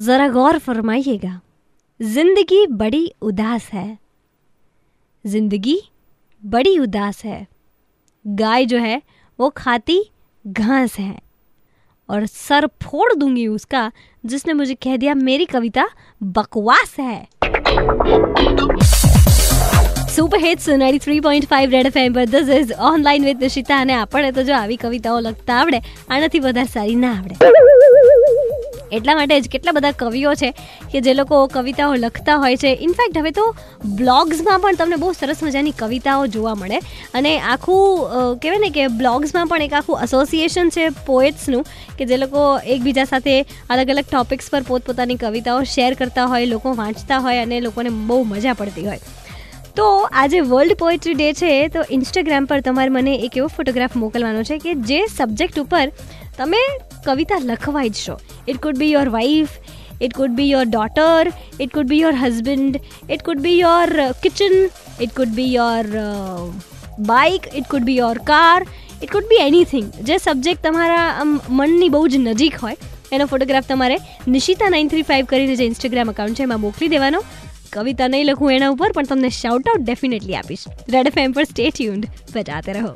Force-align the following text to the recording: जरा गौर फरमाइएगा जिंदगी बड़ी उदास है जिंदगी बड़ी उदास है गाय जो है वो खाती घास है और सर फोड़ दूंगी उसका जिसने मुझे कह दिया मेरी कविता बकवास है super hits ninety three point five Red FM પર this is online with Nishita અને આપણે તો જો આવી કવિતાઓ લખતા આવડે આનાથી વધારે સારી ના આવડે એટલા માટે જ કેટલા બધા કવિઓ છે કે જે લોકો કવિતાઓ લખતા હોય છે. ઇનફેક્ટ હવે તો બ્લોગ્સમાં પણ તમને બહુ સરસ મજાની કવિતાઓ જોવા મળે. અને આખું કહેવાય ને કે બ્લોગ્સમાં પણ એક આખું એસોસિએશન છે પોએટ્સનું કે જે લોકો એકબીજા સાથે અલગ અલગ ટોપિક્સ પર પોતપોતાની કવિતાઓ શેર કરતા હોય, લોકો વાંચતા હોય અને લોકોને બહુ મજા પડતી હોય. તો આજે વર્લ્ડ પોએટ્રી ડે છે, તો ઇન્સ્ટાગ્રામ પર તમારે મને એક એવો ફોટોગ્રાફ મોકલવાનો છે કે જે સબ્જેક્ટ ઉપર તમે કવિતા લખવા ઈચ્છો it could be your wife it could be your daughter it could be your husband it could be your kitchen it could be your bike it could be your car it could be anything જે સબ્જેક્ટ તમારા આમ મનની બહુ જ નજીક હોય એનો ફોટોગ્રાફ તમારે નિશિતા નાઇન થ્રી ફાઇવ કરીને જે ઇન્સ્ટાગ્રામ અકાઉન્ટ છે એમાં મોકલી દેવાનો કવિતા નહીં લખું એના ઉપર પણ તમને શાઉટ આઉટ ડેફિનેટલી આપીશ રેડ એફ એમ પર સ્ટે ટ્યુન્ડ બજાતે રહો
जरा 0.00 0.28
गौर 0.28 0.58
फरमाइएगा 0.58 1.40
जिंदगी 2.00 2.66
बड़ी 2.72 3.04
उदास 3.22 3.68
है 3.72 3.98
जिंदगी 5.24 5.78
बड़ी 6.42 6.78
उदास 6.78 7.24
है 7.24 7.46
गाय 8.24 8.66
जो 8.66 8.78
है 8.78 9.00
वो 9.38 9.48
खाती 9.56 10.02
घास 10.44 10.98
है 10.98 11.18
और 12.08 12.26
सर 12.26 12.66
फोड़ 12.82 13.12
दूंगी 13.14 13.46
उसका 13.48 13.90
जिसने 14.24 14.52
मुझे 14.52 14.74
कह 14.74 14.96
दिया 14.96 15.14
मेरी 15.16 15.44
कविता 15.46 15.88
बकवास 16.20 16.96
है 16.98 17.26
super 20.16 20.38
hits 20.38 20.66
ninety 20.72 20.98
three 20.98 21.16
point 21.20 21.46
five 21.48 21.70
Red 21.70 21.88
FM 21.88 22.12
પર 22.12 22.26
this 22.26 22.48
is 22.50 22.70
online 22.90 23.24
with 23.24 23.40
Nishita 23.40 23.80
અને 23.80 23.94
આપણે 23.94 24.30
તો 24.32 24.44
જો 24.44 24.54
આવી 24.54 24.76
કવિતાઓ 24.76 25.18
લખતા 25.20 25.56
આવડે 25.56 25.80
આનાથી 25.82 26.40
વધારે 26.40 26.70
સારી 26.70 26.96
ના 26.96 27.10
આવડે 27.16 27.34
એટલા 28.91 29.15
માટે 29.15 29.39
જ 29.39 29.49
કેટલા 29.49 29.71
બધા 29.71 29.91
કવિઓ 29.91 30.33
છે 30.33 30.49
કે 30.91 31.01
જે 31.01 31.13
લોકો 31.13 31.39
કવિતાઓ 31.47 31.93
લખતા 31.95 32.35
હોય 32.35 32.55
છે. 32.55 32.71
ઇનફેક્ટ 32.81 33.17
હવે 33.17 33.31
તો 33.31 33.45
બ્લોગ્સમાં 33.95 34.59
પણ 34.59 34.75
તમને 34.75 34.95
બહુ 34.95 35.11
સરસ 35.11 35.43
મજાની 35.43 35.73
કવિતાઓ 35.77 36.27
જોવા 36.27 36.55
મળે. 36.55 36.79
અને 37.13 37.31
આખું 37.39 38.37
કહેવાય 38.39 38.59
ને 38.59 38.69
કે 38.69 38.87
બ્લોગ્સમાં 38.87 39.47
પણ 39.47 39.61
એક 39.61 39.73
આખું 39.73 40.03
એસોસિએશન 40.03 40.69
છે 40.69 40.89
પોએટ્સનું 41.05 41.65
કે 41.97 42.05
જે 42.05 42.17
લોકો 42.17 42.43
એકબીજા 42.67 43.03
સાથે 43.03 43.35
અલગ 43.69 43.89
અલગ 43.89 44.05
ટોપિક્સ 44.11 44.51
પર 44.51 44.63
પોતપોતાની 44.67 45.15
કવિતાઓ 45.15 45.63
શેર 45.63 45.93
કરતા 45.93 46.25
હોય, 46.25 46.45
લોકો 46.45 46.73
વાંચતા 46.73 47.19
હોય 47.19 47.37
અને 47.37 47.59
લોકોને 47.59 47.89
બહુ 47.89 48.23
મજા 48.23 48.53
પડતી 48.53 48.85
હોય. 48.85 48.99
તો 49.75 49.85
આજે 50.11 50.39
વર્લ્ડ 50.39 50.77
પોએટ્રી 50.79 51.13
ડે 51.13 51.33
છે, 51.33 51.67
તો 51.67 51.83
ઇન્સ્ટાગ્રામ 51.89 52.45
પર 52.45 52.59
તમારે 52.61 52.89
મને 52.89 53.13
એક 53.15 53.37
એવો 53.37 53.47
ફોટોગ્રાફ 53.47 53.95
મોકલવાનો 53.95 54.43
છે 54.43 54.57
કે 54.57 54.73
જે 54.89 54.99
સબ્જેક્ટ 55.17 55.59
ઉપર 55.59 55.87
તમે 56.37 56.61
કવિતા 57.05 57.39
લખવા 57.43 57.83
ઈચ્છો 57.83 58.15
it 58.46 58.62
could 58.62 58.80
be 58.82 58.92
your 58.92 59.12
wife 59.16 59.58
it 60.00 60.16
could 60.16 60.34
be 60.38 60.48
your 60.48 60.66
daughter 60.66 61.30
it 61.60 61.72
could 61.72 61.92
be 61.92 62.00
your 62.00 62.16
husband 62.22 62.80
it 63.10 63.22
could 63.22 63.44
be 63.44 63.60
your 63.60 63.94
kitchen 64.22 64.58
it 65.00 65.14
could 65.14 65.36
be 65.36 65.52
your 65.52 65.86
bike 67.06 67.48
it 67.54 67.70
could 67.70 67.88
be 67.88 68.00
your 68.00 68.20
car 68.24 68.66
it 68.98 69.10
could 69.10 69.32
be 69.32 69.40
anything 69.46 69.88
જે 70.02 70.18
સબ્જેક્ટ 70.18 70.62
તમારા 70.62 71.08
આમ 71.14 71.40
મનની 71.52 71.90
બહુ 71.90 72.04
જ 72.08 72.22
નજીક 72.22 72.60
હોય 72.60 72.94
એનો 73.12 73.26
ફોટોગ્રાફ 73.26 73.68
તમારે 73.68 73.98
નિશિતા 74.28 74.70
નાઇન 74.70 74.88
થ્રી 74.88 75.08
ફાઇવ 75.10 75.26
કરીને 75.26 75.56
જે 75.56 75.68
ઇન્સ્ટાગ્રામ 75.72 76.14
અકાઉન્ટ 76.14 76.40
છે 76.40 76.48
એમાં 76.48 76.64
મોકલી 76.64 76.92
દેવાનો 76.94 77.20
કવિતા 77.72 78.08
નહીં 78.08 78.30
લખું 78.30 78.56
એના 78.56 78.72
ઉપર 78.72 78.90
પણ 78.90 79.12
તમને 79.12 79.30
શાઉટ 79.38 79.70
આઉટ 79.70 79.84
ડેફિનેટલી 79.84 80.40
આપીશ 80.40 80.66
રેડ 80.88 81.12
એફ 81.12 81.22
એમ 81.22 81.36
પર 81.38 81.46
સ્ટે 81.46 81.70
ટ્યુન્ડ 81.70 82.10
બજાતે 82.34 82.72
રહો 82.78 82.92